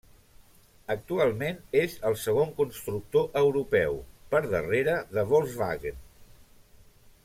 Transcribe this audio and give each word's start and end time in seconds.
Actualment 0.93 1.59
és 1.81 1.93
el 2.11 2.17
segon 2.23 2.55
constructor 2.63 3.29
europeu, 3.45 4.03
per 4.35 4.43
darrere 4.57 5.01
de 5.19 5.31
Volkswagen. 5.35 6.05